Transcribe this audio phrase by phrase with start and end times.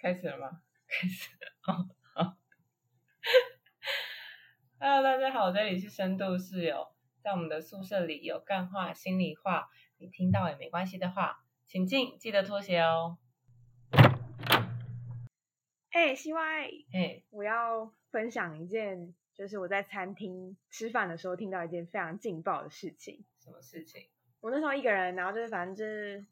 [0.00, 0.62] 开始了吗？
[0.86, 1.74] 开始了。
[1.74, 2.36] 哦，好。
[4.78, 6.86] Hello，大家好，这里是深度室友，
[7.20, 13.18] 在我们的宿舍里有干话、心里话，你听到也没关系的话，请进，记得脱鞋哦。
[15.90, 23.24] 哎、西歪，哎，我要分享一件，就是我在餐厅吃饭的时候听到一件非常劲爆的事情。
[23.40, 24.08] 什么事情？
[24.38, 26.24] 我那时候一个人，然后就是反正就是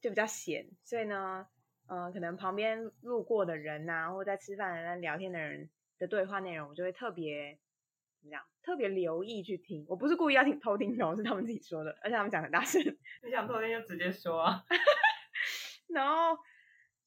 [0.00, 1.46] 就比较闲，所以呢，
[1.88, 5.68] 呃，可能旁边路过的人呐、或者在吃饭的人、聊天的人
[5.98, 7.58] 的对话内容，我就会特别
[8.20, 9.84] 怎么讲，特别留意去听。
[9.88, 12.82] 我不是故意要听偷听的，是他们自己说的，而且他们讲得很大声。
[13.24, 14.64] 你想偷听就直接说啊。
[15.88, 16.36] 然后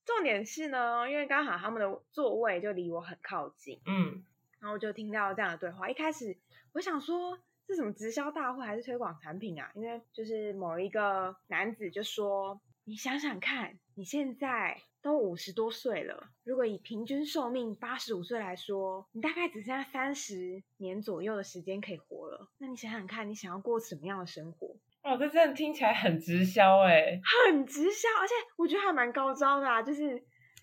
[0.05, 4.23] 重点是呢，因为刚好他们的座位就离我很靠近，嗯，
[4.59, 5.89] 然后我就听到这样的对话。
[5.89, 6.38] 一开始
[6.71, 9.69] 我想说，是什么直销大会还是推广产品啊？
[9.75, 22.50] 因为就是某一个男子就说：“你想想看，你现在都五十多岁了，如果以平均寿命八十五岁来说，你大概只剩下三十年左右的时间可以活了。
[22.58, 27.22] 那你想想看，你想要过什么样的生活？”哦，这真的听起来很直销哎。
[27.45, 30.19] 很直销，而且我觉得还蛮高招的啊，就是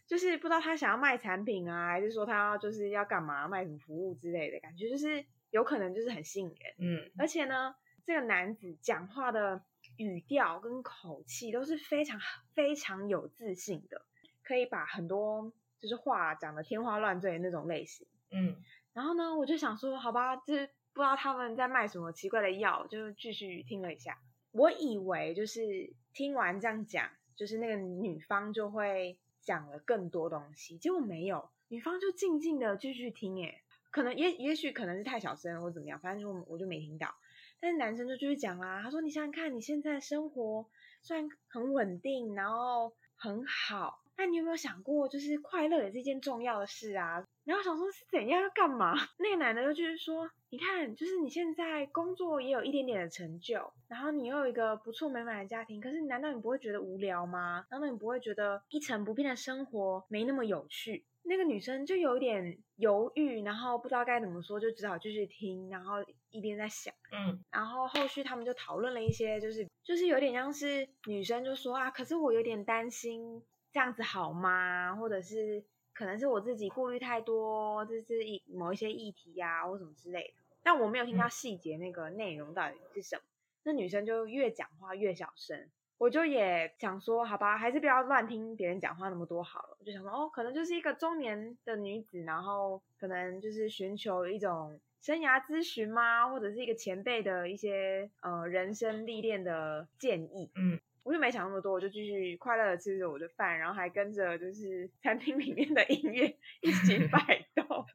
[0.09, 6.57] 就是不知道他想要卖产品啊，还是说他要就是要干嘛卖什么服务之类的感觉，就是有可能就是很吸引人。
[6.81, 9.63] 嗯而且呢，这个男子讲话的
[9.97, 12.21] 语调跟口气都是非常
[12.55, 14.03] 非常有自信的，
[14.43, 18.07] 可以把很多就是话讲的天花乱坠的那种类型。
[18.31, 18.57] 嗯
[18.93, 24.19] 然后呢，我就想说，好吧，就是不知道他们在卖什么奇怪的药，就继续听了一下。
[24.53, 33.37] 我以为就是听完这样讲，就是那个女方就会讲了更多东西，结果没有，女方就静静的继续听。
[33.45, 33.61] 诶，
[33.91, 37.15] 可能也也许可能是太小声或怎么样，反正就我就没听到。
[37.61, 40.67] 但是男生就继续讲啦，他说：“你想想看，你现在生活
[41.03, 48.95] 虽然很稳定，然后很好，但你有没有想过，就是快乐也是一件重要的事啊？”然后想说是怎样要干嘛？
[49.19, 57.65] 那个男的就继续说：“你看，就是你现在工作也有一点点的成就，然后你又有一个不错美满的家庭，可是难道你不会觉得无聊吗？
[57.71, 65.97] 难道你不会觉得一成不变的生活没那么有趣？”那个女生就有点犹豫，然后不知道该怎么说，就只好继续听，然后
[66.31, 66.95] 一边在想。
[67.13, 73.43] 嗯然后后续他们就讨论了一些，就是就是有点像是女生就说啊，可是我有点担心
[73.73, 74.95] 这样子好吗？
[74.95, 80.35] 或者是可能是我自己顾虑太多，这是一某一些议题呀、或什么之类的。
[80.63, 83.23] 但我没有听到嗯细节那个内容到底是什么。
[83.65, 85.69] 那女生就越讲话越小声，
[85.99, 89.77] 我就也想说，好吧，还是不要乱听别人讲话那么多好了。
[89.81, 100.51] 我就想说，哦，可能就是一个中年的女子，然后可能就是寻求一种生涯咨询吗，或者是一个前辈的一些呃人生历练的建议。
[100.55, 106.27] 嗯，我就没想那么多，我就继续快乐的吃着我的饭，然后还跟着就是餐厅里面的音乐
[106.61, 107.87] 一起 摆动。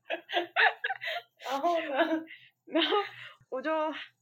[1.46, 2.26] 然后呢？
[2.66, 2.96] 然后
[3.52, 3.70] 我就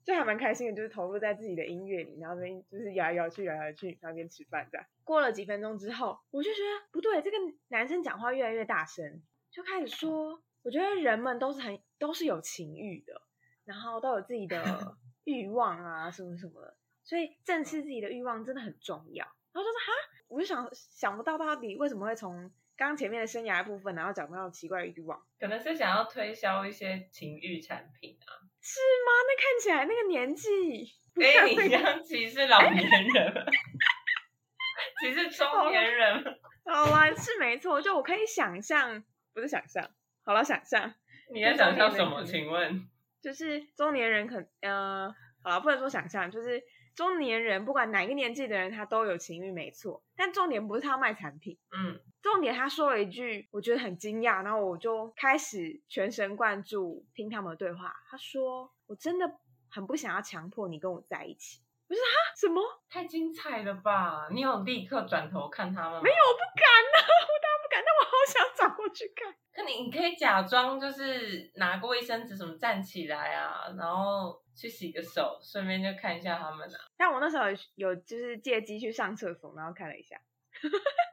[0.03, 4.85] 就还蛮开心的，就是投入在自己的音乐里，然后那边就是摇来摇去，摇来摇去，然后边吃饭这样。
[5.03, 13.21] 过了几分钟之后，我就觉得不对，这个男生讲话越来越大声，就开始说，我觉得人们都是很都是有情欲的，
[13.65, 19.23] 然后都有自己的 欲望啊，什么什么的，所以正视自己的欲望真的很重要。
[19.53, 19.91] 然后就是哈，
[20.27, 25.21] 我就想想不到到底为什么会从刚刚前面的生涯部分，然后讲到奇怪的欲望。
[25.37, 28.39] 可能是想要推销一些情欲产品啊。
[28.61, 29.11] 是吗？
[29.27, 30.49] 那看起来那个年纪，
[31.13, 33.43] 不哎、像那个你这样歧视老年人吗，
[35.03, 36.31] 歧视中年人吗。
[36.63, 39.03] 好啦，是没错，就我可以想象，
[39.33, 39.85] 不是想象，
[40.23, 40.93] 好了，想象
[41.33, 42.23] 你在想象什么？
[42.23, 42.87] 请问？
[43.21, 45.13] 就是中年人可呃，
[45.43, 46.63] 好了，不能说想象，就是
[46.95, 50.01] 中年人不管哪个年纪的人，他都有情欲，没错。
[50.15, 57.93] 但重点不是他卖产品，嗯重点他说了一句，我觉得很惊讶，然后我就开始全神贯注听他们的对话。
[58.09, 62.61] 他说：“我真的很不想要强迫你跟我在一起。”我说：“哈，什么？
[62.89, 64.27] 太精彩了吧！
[64.31, 66.01] 你有立刻转头看他们吗？
[66.03, 76.77] 没有，我不敢啊，我当然不敢，但我好想转过去看。”可你你可以假装就是拿过卫生纸什么站起来啊，然后去洗个手，顺便就看一下他们啊。
[76.97, 80.15] 但我那时候有有就是借机去上厕所，然后看了一下。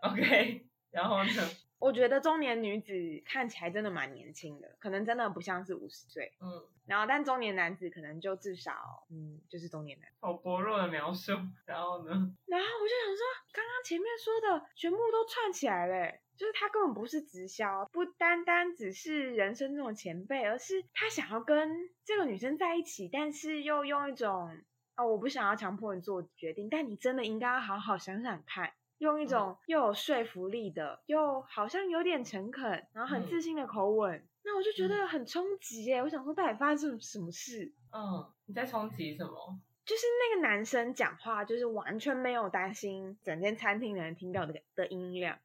[0.02, 0.66] OK，
[0.96, 1.30] 然后呢？
[1.78, 2.90] 我觉得中年女子
[3.26, 6.32] 看起来真的蛮年轻的，可能真的不像是五十岁。
[6.40, 10.08] 嗯，然后，但中年男子可能就至少，嗯，就是中年男。
[10.20, 11.32] 好薄弱的描述。
[11.66, 12.10] 然后呢？
[12.46, 13.22] 然后我就想说，
[13.52, 24.48] 刚刚前面说的全部都串起来嘞，就是他根本不是直销，不单单只是人生中的前辈，而是他想要跟这个女生在一起，但是又用一种
[24.94, 36.02] 啊、我不想要强迫你做决定，但你真的应该要好好想想看，用一种又有说服力的，又好像有点诚恳，然后很自信的口吻，那我就觉得很冲击耶！
[36.02, 37.72] 我想说，到底发生什么事？
[37.92, 39.60] 嗯，你在冲击什么？
[39.84, 45.38] 就是那个男生讲话，就是完全没有担心整间餐厅的人听到的的音量，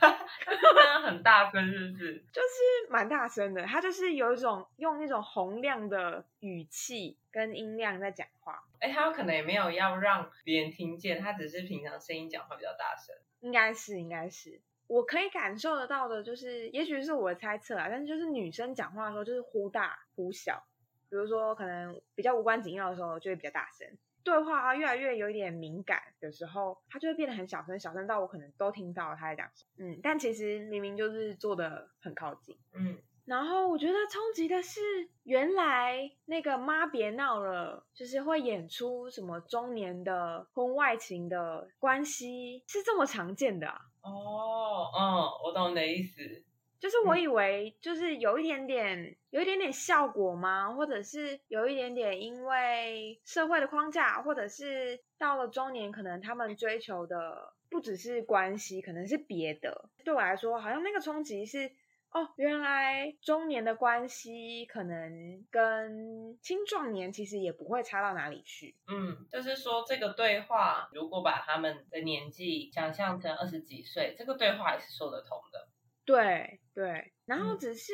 [0.00, 2.14] 真的很大声，是不是？
[2.32, 3.64] 就是蛮大声的。
[3.64, 8.62] 他就是有一种用那种洪亮的语气跟音量在讲话。
[8.80, 13.14] 哎，他可能也没有要让别人听见，他只是平常声音讲话比较大声。
[13.40, 14.60] 应该是，应该是。
[14.86, 20.64] 我可以感受得到的，就是也许是我的猜测啊，但是就是女生讲话的时候，就是忽大忽小。
[21.08, 23.88] 比如说，可能比较无关紧要的时候，就会比较大声；
[24.26, 29.70] 对话啊越来越有一点敏感的时候，他就会变得很小声，小声到我可能都听到他在讲什么。
[29.86, 32.58] 嗯，但其实明明就是坐的很靠近。
[32.74, 34.80] 嗯，然后我觉得冲击的是，
[35.22, 43.80] 原来那个妈别闹了，就是会演出什么中年的婚外情的关系，是这么常见的啊。
[44.02, 45.04] 哦，嗯，
[45.44, 46.42] 我懂你的意思。
[46.78, 50.72] 就是我以为，就是有一点点，有一点点效果吗？
[50.72, 59.88] 或者是有一点点，因为社会的框架，或者是到了中年，可能他们追求的不只是关系，可能是别的。
[60.04, 61.70] 对我来说，好像那个冲击是，
[62.10, 68.76] 哦，原来中年的关系可能跟青壮年其实也不会差到哪里去。
[68.86, 75.65] 嗯，就是说这个对话，如果把他们的年纪想象成二十几岁，这个对话也是说得通的。
[76.06, 77.92] 对对，然后只是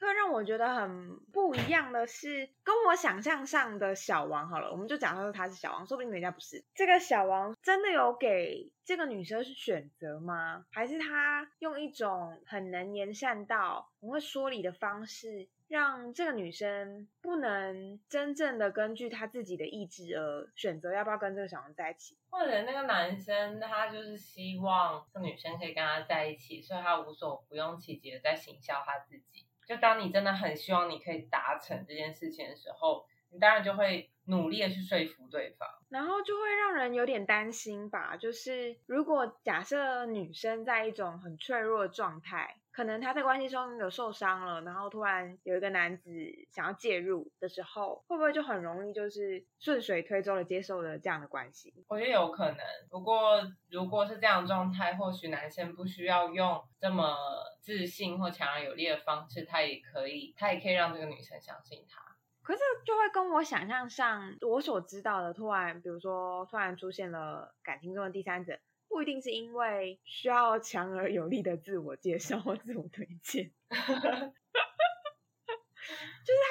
[0.00, 6.62] 会让我觉得很不一样的是，跟我想象上的小王好了，我们就假设他是小王，说不定人家不是。
[6.74, 10.66] 这个小王真的有给这个女生选择吗？
[10.72, 15.48] 还是他用一种很能言善道、很会说理的方式？
[15.66, 29.46] 让这个女生不能真正的根据她自己的意志而选择要不要跟这个小王在一起，或者那个男生他就是希望这女生可以跟他在一起，所以他无所不用其极的在行销他自己。
[29.66, 38.16] 就当你真的很希望你可以达成这件事情的时候，你当然就会努力的去说服对方，然后就会让人有点担心吧。
[38.16, 42.56] 就是如果假设女生在一种很脆弱的状态。
[42.74, 46.10] 可能她在关系中有受伤了，然后突然有一个男子
[46.50, 51.72] 想要介入的时候，会不会就很容易就是顺水推舟的接受了这样的关系？
[51.86, 52.58] 我觉得有可能。
[52.90, 53.40] 不过
[53.70, 57.14] 如果是这样的状态，或许男生不需要用这么
[57.60, 62.13] 自信或强而有力的方式，他也可以，他也可以让这个女生相信他。
[62.44, 68.56] 可是就会跟我想象上我所知道的，突然比如说突然出现了感情中的第三者。
[68.86, 74.32] 不一定是因为需要强而有力的自我介绍或自我推荐， 就是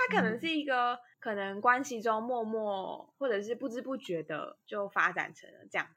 [0.10, 5.88] 他可能是一个可能关系中默默或者是不知不觉的就发展成了这样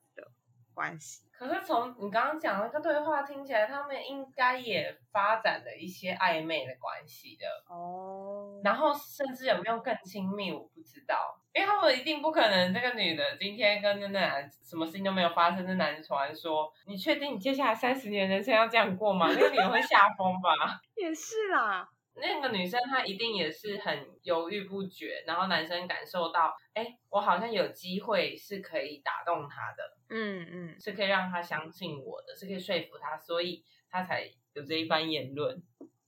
[0.76, 1.24] 关系。
[1.32, 8.60] 可是从你刚刚讲那个对话听起来，他们应该也发展了一些暧昧的关系的哦。
[8.64, 19.26] 然后甚至有没有更亲密，我不知道，因为他们一定不可能这个女的今天跟那男什么事情都没有发生，那男的突然说，你确定你接下来三十年人生要这样过吗？
[19.28, 20.50] 那个女人会吓疯吧？
[20.96, 21.86] 也是啦。
[22.18, 35.62] 那个女生她一定也是很犹豫不决，然后男生感受到，哎，我好像有机会是可以打动她的，嗯嗯，是可以让他相信我的，是可以说服他，所以他才有这一番言论。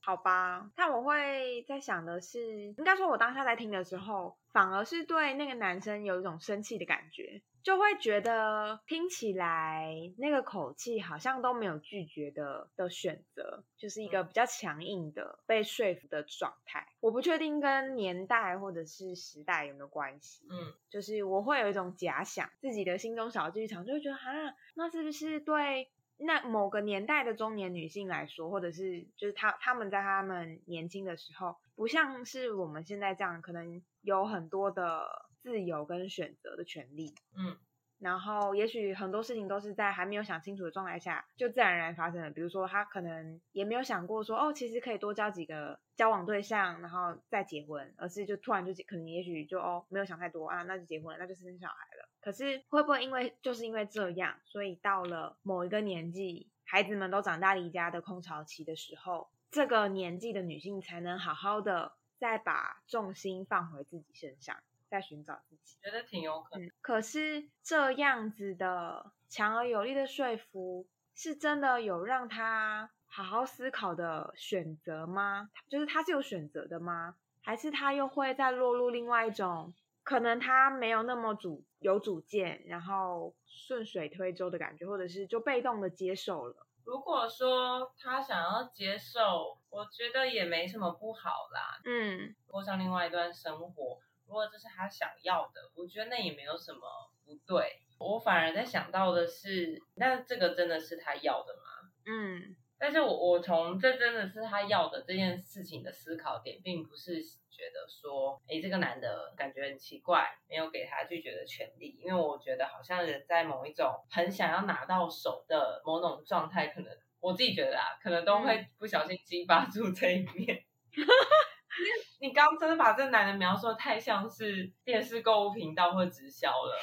[0.08, 7.42] 好吧，那我会在想的是，应该说我当下在听的时候，反而是对那个男生有一种生气的感觉。
[7.62, 16.88] 就会觉得听起来那个口气好像都没有拒绝的的选择，就是一个比较强硬的被说服的状态。
[17.00, 20.46] 我不确定跟年代或者是时代有没有关系。
[20.48, 35.26] 嗯，就是我会有一种假想，自己的心中小剧场就会觉得，啊，那是不是对那某个年代的中年女性来说，或者是就是她她们在她们年轻的时候，不像是我们现在这样，可能有很多的。
[35.40, 37.56] 自由跟选择的权利，嗯，
[38.00, 42.28] 然后也许很多事情都是在还没有想清楚的状态下，就自然而然发生了。
[42.30, 51.97] 比如说，她可能也没有想过说，哦，其实可以多交几个交往对象，然后再结婚，而是就突然就可能也许就哦，没有想太多啊，那就结婚了，那就生小孩了。
[52.20, 64.56] 可是会不会因为就是因为这样，所以到了某一个年纪，孩子们都长大离家的空巢期的时候，这个年纪的女性才能好好的再把重心放回自己身上？
[64.90, 66.70] 再寻找自己，觉得挺有可能。
[66.80, 75.50] 可是这样子的强而有力的说服，是真的有让她好好思考的选择吗？
[75.68, 77.16] 就是她是有选择的吗？
[77.42, 79.74] 还是她又会再落入另外一种
[80.08, 86.66] 可能他没有那么主有主见，然后顺水推舟的感觉，或者是就被动的接受了。
[86.82, 91.78] 如果说他想要接受，我觉得也没什么不好啦。
[91.84, 96.80] 嗯，过上另外一段生活，如果这是他想要的，我觉得那也没有什么
[97.26, 97.82] 不对。
[97.98, 101.90] 我反而在想到的是，那这个真的是他要的吗？
[102.06, 102.56] 嗯。
[102.78, 111.98] 但是我我从这真的是他要的这件事情的思考点，并不是觉得说，哎，这个男的感觉很奇怪，没有给他拒绝的权利。
[112.00, 120.64] 因为我觉得好像人在某一种很想要拿到手的某种状态，可能我自己觉得啊，可能都会不小心激发出这一面。
[122.20, 126.76] 你刚真的把这男的描述的太像是电视购物频道或直销了。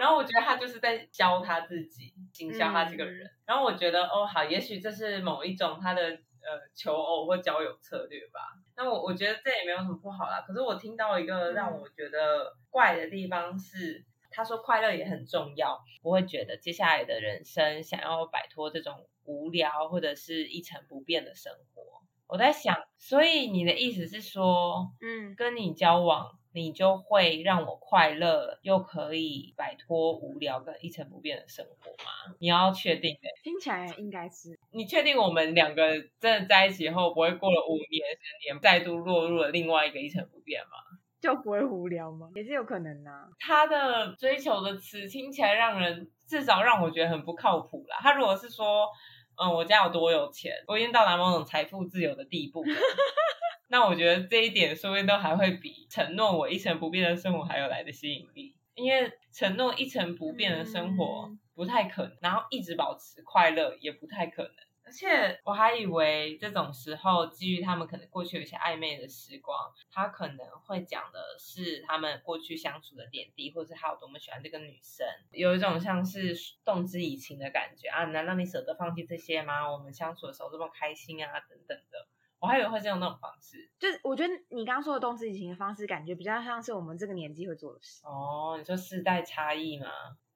[0.00, 3.28] 然后我觉得他就是在教他自己，行销他这个人。
[3.46, 8.40] 然后我觉得哦好，也许这是某一种他的呃求偶或交友策略吧。
[8.76, 10.44] 那我我觉得这也没有什么不好啦。
[10.46, 21.82] 可是我听到一个让我觉得怪的地方是，他说快乐也很重要，不会觉得接下来的人生想要摆脱这种无聊或者是一成不变的生活。
[22.28, 26.37] 我在想，所以你的意思是说，嗯，跟你交往。
[26.58, 32.34] 你就会让我快乐，又可以摆脱无聊跟一成不变的生活吗？
[32.40, 34.58] 你要确定的，听起来应该是。
[34.72, 40.98] 你确定我们两个真的在一起后，不会过了五年、十年，再度落入了另外一个一成不变吗？
[41.20, 42.28] 就不会无聊吗？
[42.34, 43.28] 也是有可能啊。
[43.38, 47.96] 他的追求的词听起来让人至少让我觉得很不靠谱啦。
[48.00, 48.88] 他如果是说，
[49.36, 52.68] 嗯，我家有多有钱，我已经到达某种财富自由的地步了。
[53.68, 64.52] 那我觉得这一点说不定都还会比承诺我一成不变的生活还有来的吸引力，因为承诺一成不变的生活不太可能，然后一直保持快乐也不太可能。
[64.84, 69.54] 而且我还以为这种时候，基于他们可能过去有一些暧昧的时光，
[69.92, 76.34] 他可能会讲的是他们过去相处的点滴，或者他有多么喜欢这个女生，有一种像是
[76.64, 78.04] 动之以情的感觉啊？
[78.06, 79.70] 难道你舍得放弃这些吗？
[79.70, 82.08] 我们相处的时候这么开心啊，等等的。
[82.40, 88.00] 我还以为会是用那种方式，就是我觉得你刚刚说的动之以情的方式，感觉比较像是我们这个年纪会做的事。
[88.04, 89.88] 哦，你说世代差异吗？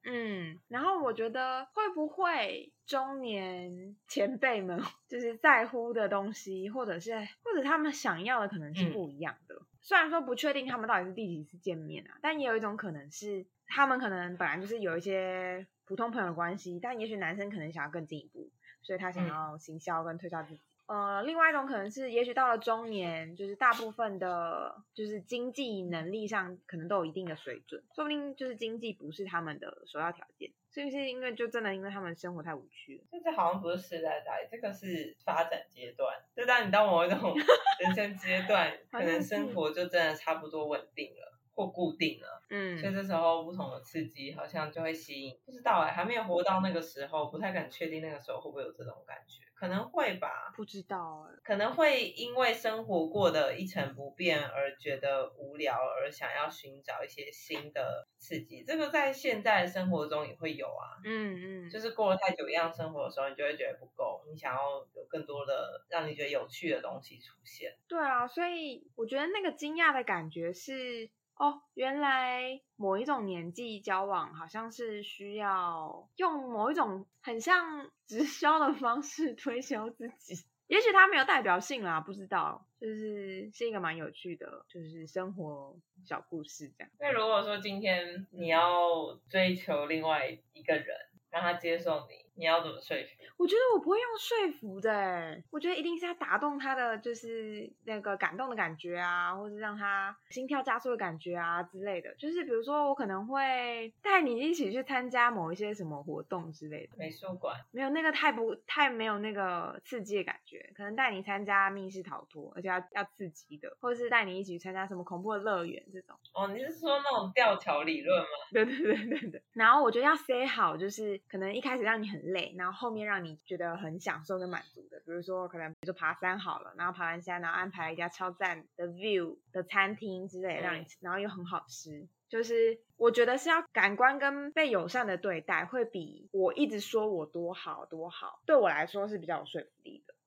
[0.05, 9.61] 嗯，然后我觉得会不会中年前辈们就是在乎的东西，或者是或者他们想要的可能是不一样的。
[9.79, 18.49] 虽然说不确定他们到底是第几次见面啊，但也有一种可能是他们可能本来就是有一些普通朋友关系，但也许男生可能想要更进一步，
[18.81, 20.61] 所以他想要行销跟推销自己。
[20.85, 31.09] 呃，另外一种可能是，也许到了中年，就是大部分的，就是经济能力上可能都有一定的水准，说不定就是经济不是他们的首要条件，是不是？
[31.09, 33.19] 因为就真的因为他们生活太无趣了。
[33.23, 36.13] 这好像不是时代差异，这个是发展阶段。
[36.35, 37.33] 就当你到某一种
[37.79, 41.32] 人生阶段，可能生活就真的差不多稳定了。
[41.55, 45.37] 或固定了，嗯，所以这时候不同的刺激好像就会吸引。
[45.45, 50.51] 不知道哎，还没有活到那个时候，不太敢确定那个时候会不会有这种感觉，可能会吧。
[50.55, 58.63] 不知道哎，可能会因为生活过得一成不变而觉得无聊，而想要寻找一些新的刺激。
[58.63, 67.73] 这个在现在生活中也会有啊，嗯嗯，就是过了太久一样生活的时候，你就会觉得不够，你想要有更多的让你觉得有趣的东西出现。
[67.89, 71.09] 对啊，所以我觉得那个惊讶的感觉是。
[71.35, 80.35] 哦，原来某一种年纪交往，好像是需要用某一种很像直销的方式推销自己。
[80.67, 86.91] 也许它没有代表性啦，不知道，就是是一个蛮有趣的，就是生活小故事这样。
[86.99, 90.85] 那如果说今天你要追求另外一个人，
[91.29, 92.22] 让他接受你。
[92.35, 93.09] 你要怎么说服？
[93.37, 102.13] 我觉得我不会用说服的，我觉得一定是要打动他的，就是那个感动的感觉啊，或者让他心跳加速的感觉啊之类的。
[102.15, 106.93] 就是比如说，我可能会带你一起去参加某一些什么活动之类的。
[106.97, 116.15] 美术馆没有那个太不太没有那个刺激的感觉，可能带你参加密室逃脱，而且要要刺激的，或者是带你一起去参加什么恐怖的乐园这种。
[116.33, 118.27] 哦，你是说那种吊桥理论吗？
[118.51, 119.43] 对对对对对。
[119.53, 122.22] 然后我觉得要 say 好，就是可能一开始让你很。
[122.31, 139.67] 累，然后后面让你觉得很享受跟满足的，比如说可能比如说爬山好了，然后爬完山，然后安排一家超赞的 view 的餐厅之类，让你吃，然后又很好吃，就是我觉得是要感官跟被友善的对待，会比我一直说我多好多好，对我来说是比较有说服。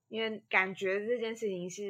[0.08, 1.82] 因为感觉这件事情是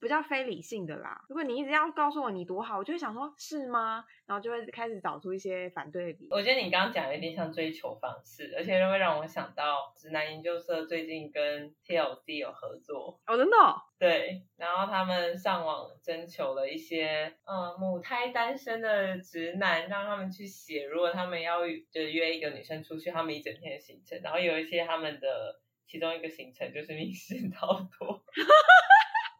[0.00, 1.20] 比较非理性的啦。
[1.28, 4.04] 如果你一直要告诉我你多好，我就会想说，是吗？
[4.26, 6.36] 然后就会开始找出一些反对的理由。
[6.36, 13.20] 我觉得你刚刚讲有点像追求方式，而且会让我想到直男研究社最近跟 TLC 有合作。
[13.26, 13.56] 哦，真的？
[13.98, 14.42] 对。
[14.56, 21.60] 然后他们上网征求了一些嗯母胎单身的直男，让他们去写，如果他们要
[21.90, 24.20] 就约一个女生出去，他们一整天的行程。
[24.22, 25.60] 然后有一些他们的。
[25.88, 28.22] 其中一个行程就是密室逃脱，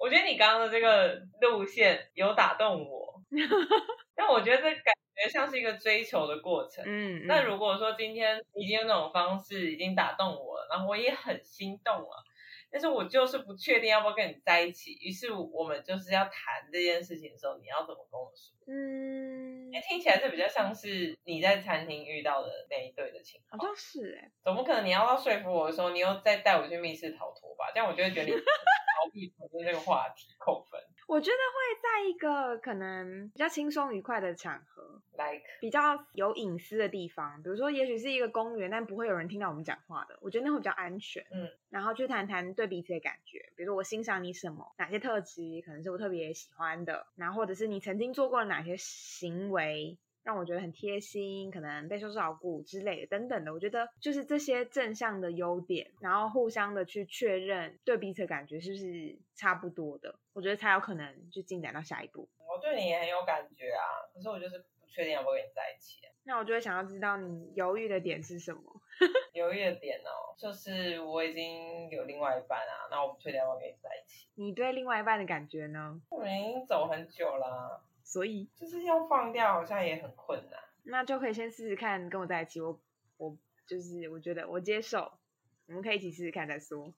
[0.00, 3.22] 我觉得你刚刚的这个路线有打动我，
[4.16, 6.82] 但我觉得这感觉像是一个追求的过程。
[6.86, 12.24] 嗯，那如果说今天已经有那种方式已经打动我了，然后我也很心动了。
[12.70, 18.54] 但是我就是不确定要不要跟你在一起，于是我们就是要谈这件事情的时候，你要怎么跟我说？
[18.66, 24.84] 嗯，因为听起来是比较像是你在餐厅遇到的那一对的情况，好像是哎，怎么可能？
[24.84, 27.70] 你要到说服我的时候，你又再带我去密室逃脱吧？
[27.72, 30.78] 这样我就会觉得你 逃避讨论这个话题，扣分。
[31.06, 41.24] 我觉得会在一个可能比较轻松愉快的场合，like 比较有隐私的地方，比如说也许是一个公园，但不会有人听到我们讲话的，我觉得那会比较安全。
[41.30, 49.98] 嗯，然后去谈谈对彼此的感觉，比如说我欣赏你什么，哪些特质可能是我特别喜欢的，然后或者是你曾经做过了哪些行为。
[50.24, 62.28] 让我觉得很贴心，可能备受照顾之类的等等的，我觉得就是这些正向的优点，然后互相的去确认对彼此的感觉是不是差不多的，我觉得才有可能就进展到下一步。
[62.40, 66.00] 我对你也很有感觉啊，可是我就是不确定要不要跟你在一起。
[66.24, 68.62] 那我就会想要知道你犹豫的点是什么？
[69.32, 74.28] 犹豫的点哦，就是我已经有另外一半啊，那我不确定要不要跟你在一起。
[74.34, 76.00] 你对另外一半的感觉呢？
[76.10, 77.82] 我们已经走很久了。
[78.02, 80.60] 所以就是要放掉，好像也很困难。
[80.84, 82.80] 那就可以先试试看跟我在一起，我
[83.18, 85.12] 我就是我觉得我接受，
[85.66, 86.92] 我们可以一起试试看再说。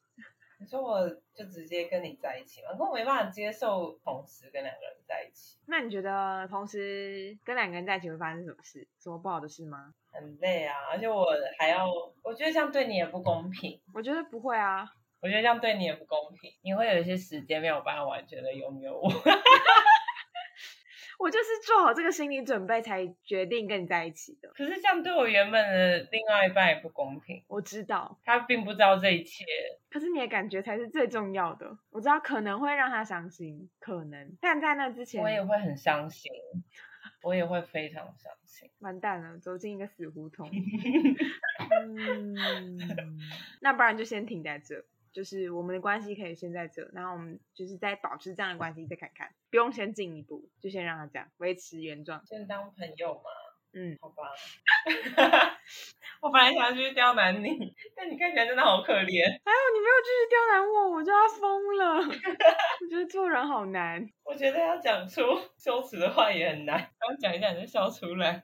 [0.60, 2.74] 你说我就直接跟你在一起嘛？
[2.76, 5.56] 可我没办法接受同时跟两个人在一起。
[5.66, 8.86] 那你觉得同时跟两个人在一起会发生什么事？
[8.98, 9.94] 什么不好的事吗？
[10.12, 11.26] 很累啊，而且我
[11.58, 11.88] 还要，
[12.22, 13.80] 我觉得这样对你也不公平。
[13.94, 14.86] 我觉得不会啊，
[15.22, 16.52] 我觉得这样对你也不公平。
[16.62, 19.08] 你会有一些时间没有办法完全的拥有我。
[21.20, 24.48] 我就是做好这个心理准备才决定跟你在一起的。
[24.54, 27.44] 可是这样对我原本的另外一半也不公平。
[27.46, 29.44] 我知道他并不知道这一切，
[29.90, 31.76] 可是你的感觉才是最重要的。
[31.90, 36.32] 我知道可能会让他伤心，可能，但在那之前我也会很伤心，
[37.22, 38.70] 我也会非常伤心。
[38.78, 40.48] 完蛋了，走进一个死胡同。
[41.84, 42.34] 嗯
[43.60, 44.82] 那不然就先停在这。
[45.12, 53.30] 就是我们的关系可以先在这，然后我们就是在保持这样的关系再看看，不用先进一步，就先让他这样维持原状，先当朋友嘛。
[53.72, 54.24] 嗯，好吧。
[56.20, 59.24] 我本来想去刁难你，但你看起来真的好可怜。
[59.44, 61.98] 还有你没有继续刁难我，我就要疯了。
[62.82, 64.04] 我觉得做人好难。
[64.24, 65.22] 我觉得要讲出
[65.56, 68.42] 羞耻的话也很难，刚讲一讲就笑出来。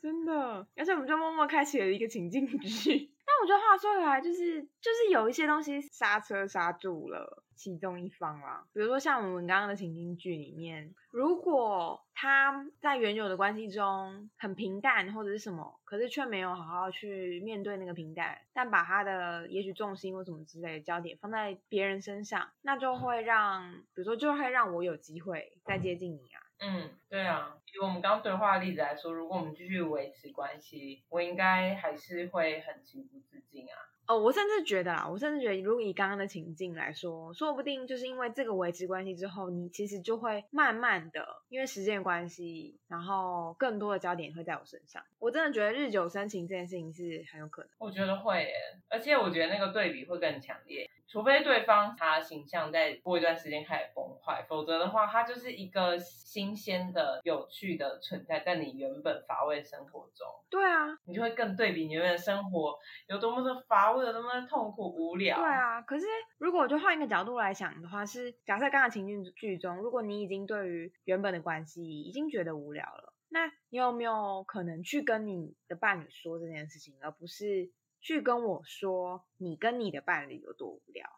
[0.00, 3.12] 真的，而且我们就默默开启了一个情境剧。
[3.42, 8.64] 我觉得话说回来，就是就是有一些东西刹车刹住了其中一方啦。
[8.72, 26.47] 比如说像我们刚刚的情景剧里面，如果他在原有的关系中很平淡或者是什么，可是却没有好好去面对那个平淡，但把他的也许重心或什么之类的焦点放在别人身上，那就会让，比如说就会让我有机会再接近你啊。
[26.60, 33.86] 嗯，对啊，以我们刚刚对话的例子来说，如果我们继续维持关系，我应该还是会很情不自禁啊。
[34.08, 45.02] 哦，我甚至觉得啊，我甚至觉得，如果以刚刚的情境来说，说不定就是因为这个维持关系之后，你其实就会慢慢的，因为时间关系，然后更多的焦点会在我身上。
[45.18, 47.70] 我真的觉得日久生情这件事情是很有可能。
[47.78, 48.50] 我觉得会，
[48.88, 50.90] 而且我觉得那个对比会更强烈。
[51.08, 60.26] 除非对方他形象在过一段时间开始崩坏，否则的话，他就是一个新鲜的、有趣的存在，在你原本乏味生活中。
[60.50, 65.38] 对啊，你就会更对比你原本的生活有多么的乏味，有多么的痛苦无聊。
[65.38, 66.04] 对啊，可是
[66.36, 77.70] 如果我就换一个角度来想的话，是假设刚刚情境剧中，如果你已经对于原本的关系已经觉得无聊了，那你有没有可能去跟你的伴侣说这件事情，而不是？
[78.00, 81.08] 去跟我说你跟你的伴侣有多无聊，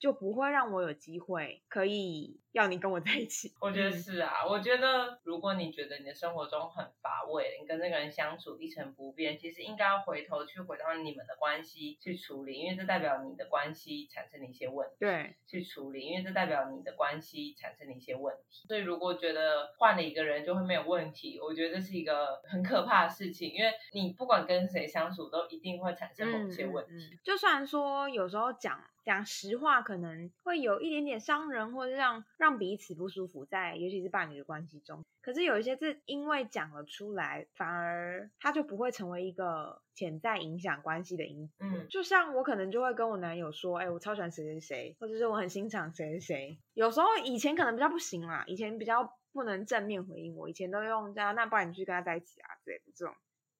[0.00, 2.40] 就不会让我有机会可以。
[2.52, 4.44] 要你跟我在一起，我觉得是啊。
[4.44, 14.96] 我觉得如果你觉得你的生活中很乏味，你跟那个人相处一成不变，其实应该要回头去回到你们的关系去处理，因为这代表你的关系产生了一些问题。
[14.98, 18.66] 对，去处理，因为这代表你的关系产生了一些问题。
[18.66, 27.16] 所以如果觉得换了一个人就会没有问题，我觉得这是一个很可怕的事情，因为你不管跟谁相处，都一定会产生某些问题。
[27.22, 28.82] 就算说有时候讲。
[29.10, 35.04] 讲实话可能会有一点点伤人，或者让让彼此不舒服，在尤其是伴侣的关系中。
[35.20, 41.54] 可是有一些字，因为讲了出来，反而它就不会成为一个潜在影响关系的因子。
[41.58, 46.58] 嗯，就像我可能就会跟我男友说，哎，我超喜欢谁谁谁，或者是我很欣赏谁谁谁。
[46.74, 53.12] 有时候以前可能比较不行啦，以前比较不能正面回应我，以前都用这样，那不然你去跟他在一起啊之类的这种，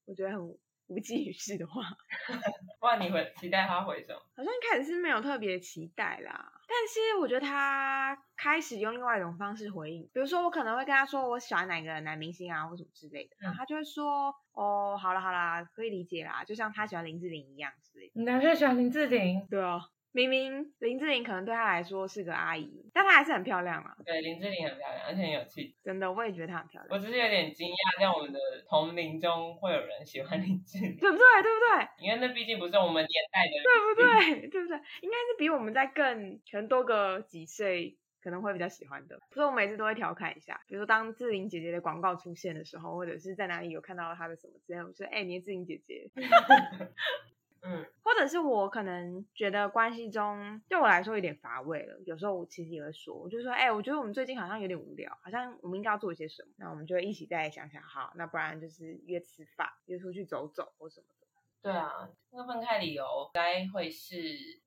[0.06, 0.56] 我觉得很。
[0.90, 1.82] 无济于事的话，
[2.80, 4.20] 不然你会期待他回什么？
[4.36, 18.12] 好像一开始是没有特别期待啦，但是我觉得他开始用另外一种方式回应，比如说我可能会跟他说我喜欢哪个男明星啊，或什么之类的，然后他就会说哦，好了好了，可以理解啦，就像他喜欢林志玲一样之类的。
[18.16, 19.46] 你男朋友喜欢林志玲？
[19.48, 19.80] 对啊。
[20.12, 23.94] 明明林志玲可能对她来说是个阿姨，但她还是很漂亮啊。
[24.04, 25.76] 对，林志玲很漂亮，而且很有气。
[25.84, 26.88] 真的，我也觉得她很漂亮。
[26.90, 31.24] 我只是有点惊讶，在我们的同龄中会有人喜欢林志玲，对不对？
[31.42, 31.88] 对不对？
[32.04, 34.48] 因为那毕竟不是我们年代的，对不对？
[34.48, 34.76] 对不对？
[35.02, 39.18] 应该是比我们在更可能多个几岁，可能会比较喜欢的。
[39.30, 46.10] 所以我每次都会调侃一下，比如说当志玲姐姐的广告出现的时候，或者是在哪里有看到她的什么之类，我说：“哎，你是志玲姐姐。
[47.62, 61.06] ”嗯，或者是我可能觉得关系中对我来说有点乏味了，有时候我其实也会说，我就说，哎，我觉得我们最近好像有点无聊，好像我们应该要做一些什么，那我们就一起再想想，好，那不然就是约吃饭，约出去走走或什么。
[61.62, 64.16] 对啊，那个分开理由该会是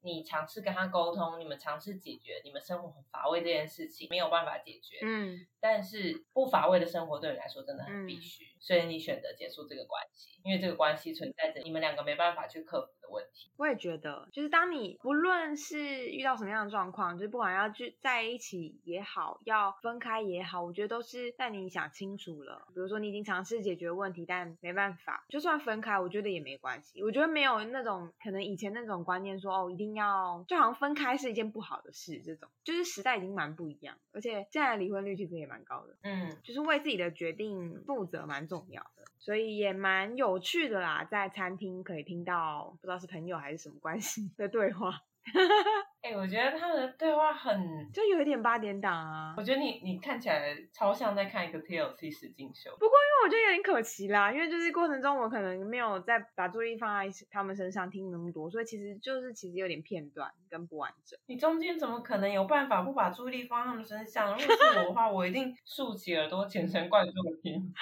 [0.01, 13.51] 你尝试跟他沟通，你们尝试解决你们生活很乏味这件事情没有办法解决，嗯，但是不乏味的生活对你来说真的很必须，所以你选择结束这个关系，因为这个关系存在着你们两个没办法去克服的问题。
[13.57, 22.67] 我也觉得，就是当你不论是遇到什么样的状况，就是不管要去在一起也好，要分开也好，我觉得都是在你想清楚了。
[22.75, 26.82] 比如说你已经尝试解决问题，但没办法，就算分开，我觉得也没关系。
[27.03, 45.01] 我觉得没有那种可能以前那种观念，说哦一定要就好像分开是一件不好的事，这种就是时代已经蛮不一样，而且现在离婚率其实也蛮高的，嗯，就是为自己的决定负责蛮重要的，所以也蛮有趣的啦，在餐厅可以听到不知道是朋友还是什么关系的对话。
[46.03, 49.33] 哎，我觉得他们的对话很就有一点八点档啊。
[49.37, 52.71] 我觉得你你看起来超像在看一个 TLC 实境秀。
[52.71, 61.17] 不过因为我觉得有点可惜啦，因为就是过程中我可能没有再把注意力放在他们身上听那么多，所以其实就是其实有点片段跟不完整。
[61.25, 64.37] 你中间怎么可能有办法不把注意力放在他们身上？
[64.37, 67.53] 如果是我的话，我一定竖起耳朵全神贯注听。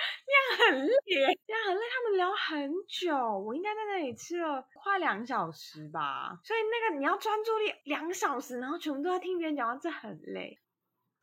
[0.61, 1.81] 那样很累，那样很累。
[1.91, 6.39] 他们聊很久，我应该在那里吃了快两小时吧。
[6.45, 8.09] 所以那个你要专注力两。
[8.13, 10.59] 小时，然后全部都在听别人讲话，这很累。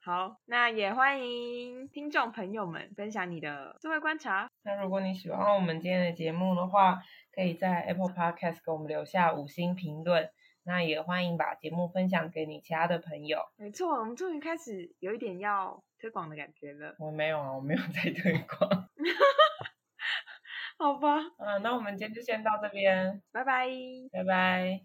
[0.03, 4.51] 好，那也欢迎听众朋友们分享你的智慧观察。
[4.65, 6.99] 那如果你喜欢我们今天的节目的话，
[7.33, 10.29] 可以在 Apple Podcast 给我们留下五星评论。
[10.69, 13.41] 那也欢迎把节目分享给你其他的朋友。
[13.57, 16.95] 没错，我们终于开始有一点要推广的感觉了。
[16.99, 18.91] 我没有啊，我没有在推广。
[20.79, 21.17] 好吧。
[21.39, 23.23] 嗯，那我们今天就先到这边。
[23.33, 23.67] 拜拜。
[24.13, 24.77] 拜拜。